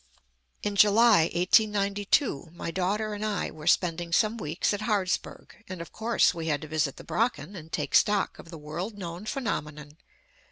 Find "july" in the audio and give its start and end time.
0.75-1.29